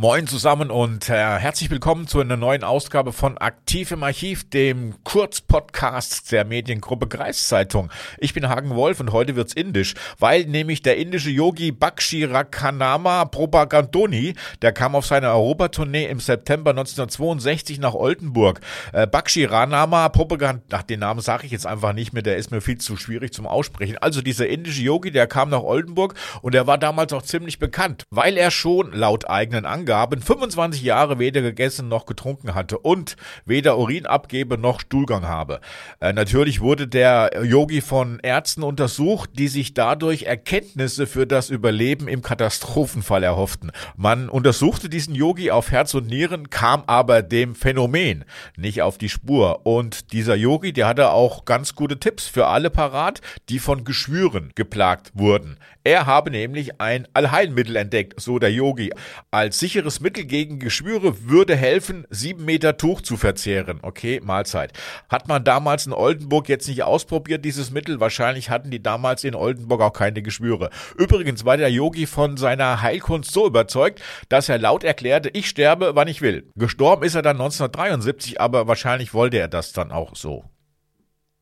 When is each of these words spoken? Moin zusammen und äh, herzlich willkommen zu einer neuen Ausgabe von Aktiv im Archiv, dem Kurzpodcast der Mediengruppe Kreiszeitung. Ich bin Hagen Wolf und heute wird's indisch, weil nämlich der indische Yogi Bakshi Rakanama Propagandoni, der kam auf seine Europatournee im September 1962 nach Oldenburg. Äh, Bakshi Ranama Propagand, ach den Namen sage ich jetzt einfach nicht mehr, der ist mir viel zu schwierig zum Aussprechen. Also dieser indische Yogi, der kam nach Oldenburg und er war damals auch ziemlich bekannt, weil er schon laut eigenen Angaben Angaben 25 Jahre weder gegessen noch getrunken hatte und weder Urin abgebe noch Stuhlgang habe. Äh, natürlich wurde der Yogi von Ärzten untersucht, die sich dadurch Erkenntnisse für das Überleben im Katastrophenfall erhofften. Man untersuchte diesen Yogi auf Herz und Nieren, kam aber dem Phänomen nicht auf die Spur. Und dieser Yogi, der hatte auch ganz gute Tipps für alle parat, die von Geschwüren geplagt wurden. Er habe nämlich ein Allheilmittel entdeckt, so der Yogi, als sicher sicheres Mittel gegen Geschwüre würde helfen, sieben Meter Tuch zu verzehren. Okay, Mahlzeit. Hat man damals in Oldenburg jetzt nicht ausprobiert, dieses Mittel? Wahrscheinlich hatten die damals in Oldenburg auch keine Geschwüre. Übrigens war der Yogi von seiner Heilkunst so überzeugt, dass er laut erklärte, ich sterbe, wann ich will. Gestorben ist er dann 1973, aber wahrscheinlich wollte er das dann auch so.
Moin 0.00 0.28
zusammen 0.28 0.70
und 0.70 1.10
äh, 1.10 1.14
herzlich 1.14 1.70
willkommen 1.70 2.06
zu 2.06 2.20
einer 2.20 2.36
neuen 2.36 2.62
Ausgabe 2.62 3.12
von 3.12 3.36
Aktiv 3.36 3.90
im 3.90 4.04
Archiv, 4.04 4.48
dem 4.48 4.94
Kurzpodcast 5.02 6.30
der 6.30 6.44
Mediengruppe 6.44 7.08
Kreiszeitung. 7.08 7.90
Ich 8.18 8.32
bin 8.32 8.48
Hagen 8.48 8.76
Wolf 8.76 9.00
und 9.00 9.10
heute 9.10 9.34
wird's 9.34 9.54
indisch, 9.54 9.94
weil 10.20 10.44
nämlich 10.44 10.82
der 10.82 10.98
indische 10.98 11.30
Yogi 11.30 11.72
Bakshi 11.72 12.22
Rakanama 12.22 13.24
Propagandoni, 13.24 14.34
der 14.62 14.70
kam 14.70 14.94
auf 14.94 15.04
seine 15.04 15.32
Europatournee 15.32 16.04
im 16.04 16.20
September 16.20 16.70
1962 16.70 17.80
nach 17.80 17.94
Oldenburg. 17.94 18.60
Äh, 18.92 19.08
Bakshi 19.08 19.46
Ranama 19.46 20.10
Propagand, 20.10 20.62
ach 20.70 20.84
den 20.84 21.00
Namen 21.00 21.22
sage 21.22 21.44
ich 21.44 21.50
jetzt 21.50 21.66
einfach 21.66 21.92
nicht 21.92 22.12
mehr, 22.12 22.22
der 22.22 22.36
ist 22.36 22.52
mir 22.52 22.60
viel 22.60 22.78
zu 22.78 22.96
schwierig 22.96 23.32
zum 23.32 23.48
Aussprechen. 23.48 23.98
Also 23.98 24.22
dieser 24.22 24.46
indische 24.46 24.82
Yogi, 24.82 25.10
der 25.10 25.26
kam 25.26 25.50
nach 25.50 25.64
Oldenburg 25.64 26.14
und 26.40 26.54
er 26.54 26.68
war 26.68 26.78
damals 26.78 27.12
auch 27.12 27.22
ziemlich 27.22 27.58
bekannt, 27.58 28.04
weil 28.10 28.36
er 28.36 28.52
schon 28.52 28.92
laut 28.92 29.28
eigenen 29.28 29.66
Angaben 29.66 29.87
Angaben 29.88 30.20
25 30.20 30.82
Jahre 30.82 31.18
weder 31.18 31.40
gegessen 31.40 31.88
noch 31.88 32.04
getrunken 32.04 32.54
hatte 32.54 32.78
und 32.78 33.16
weder 33.46 33.78
Urin 33.78 34.04
abgebe 34.04 34.58
noch 34.58 34.80
Stuhlgang 34.80 35.26
habe. 35.26 35.60
Äh, 35.98 36.12
natürlich 36.12 36.60
wurde 36.60 36.86
der 36.86 37.30
Yogi 37.42 37.80
von 37.80 38.20
Ärzten 38.20 38.64
untersucht, 38.64 39.30
die 39.38 39.48
sich 39.48 39.72
dadurch 39.72 40.24
Erkenntnisse 40.24 41.06
für 41.06 41.26
das 41.26 41.48
Überleben 41.48 42.06
im 42.06 42.20
Katastrophenfall 42.20 43.22
erhofften. 43.22 43.72
Man 43.96 44.28
untersuchte 44.28 44.90
diesen 44.90 45.14
Yogi 45.14 45.50
auf 45.50 45.70
Herz 45.70 45.94
und 45.94 46.08
Nieren, 46.08 46.50
kam 46.50 46.82
aber 46.86 47.22
dem 47.22 47.54
Phänomen 47.54 48.26
nicht 48.58 48.82
auf 48.82 48.98
die 48.98 49.08
Spur. 49.08 49.64
Und 49.64 50.12
dieser 50.12 50.34
Yogi, 50.34 50.74
der 50.74 50.86
hatte 50.86 51.12
auch 51.12 51.46
ganz 51.46 51.74
gute 51.74 51.98
Tipps 51.98 52.26
für 52.26 52.48
alle 52.48 52.68
parat, 52.68 53.22
die 53.48 53.58
von 53.58 53.84
Geschwüren 53.84 54.52
geplagt 54.54 55.12
wurden. 55.14 55.56
Er 55.88 56.04
habe 56.04 56.30
nämlich 56.30 56.82
ein 56.82 57.08
Allheilmittel 57.14 57.74
entdeckt, 57.74 58.20
so 58.20 58.38
der 58.38 58.52
Yogi, 58.52 58.92
als 59.30 59.58
sicher 59.58 59.77
sicheres 59.78 60.00
Mittel 60.00 60.24
gegen 60.24 60.58
Geschwüre 60.58 61.28
würde 61.28 61.54
helfen, 61.54 62.04
sieben 62.10 62.44
Meter 62.44 62.76
Tuch 62.76 63.00
zu 63.00 63.16
verzehren. 63.16 63.78
Okay, 63.82 64.20
Mahlzeit. 64.20 64.72
Hat 65.08 65.28
man 65.28 65.44
damals 65.44 65.86
in 65.86 65.92
Oldenburg 65.92 66.48
jetzt 66.48 66.66
nicht 66.66 66.82
ausprobiert, 66.82 67.44
dieses 67.44 67.70
Mittel? 67.70 68.00
Wahrscheinlich 68.00 68.50
hatten 68.50 68.72
die 68.72 68.82
damals 68.82 69.22
in 69.22 69.36
Oldenburg 69.36 69.80
auch 69.80 69.92
keine 69.92 70.20
Geschwüre. 70.20 70.70
Übrigens 70.96 71.44
war 71.44 71.56
der 71.56 71.70
Yogi 71.70 72.06
von 72.06 72.36
seiner 72.36 72.82
Heilkunst 72.82 73.30
so 73.30 73.46
überzeugt, 73.46 74.02
dass 74.28 74.48
er 74.48 74.58
laut 74.58 74.82
erklärte, 74.82 75.30
ich 75.32 75.48
sterbe, 75.48 75.94
wann 75.94 76.08
ich 76.08 76.22
will. 76.22 76.50
Gestorben 76.56 77.04
ist 77.04 77.14
er 77.14 77.22
dann 77.22 77.36
1973, 77.36 78.40
aber 78.40 78.66
wahrscheinlich 78.66 79.14
wollte 79.14 79.38
er 79.38 79.46
das 79.46 79.72
dann 79.72 79.92
auch 79.92 80.16
so. 80.16 80.44